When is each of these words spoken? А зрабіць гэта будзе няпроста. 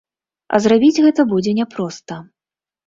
А 0.53 0.61
зрабіць 0.67 1.01
гэта 1.05 1.27
будзе 1.35 1.57
няпроста. 1.61 2.23